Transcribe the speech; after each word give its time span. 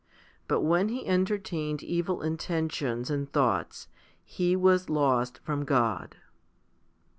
But 0.47 0.61
when 0.61 0.89
he 0.89 1.05
entertained 1.05 1.83
evil 1.83 2.23
intentions 2.23 3.11
and 3.11 3.31
thoughts, 3.31 3.87
he 4.25 4.55
was 4.55 4.89
lost 4.89 5.37
from 5.43 5.63
God. 5.63 6.15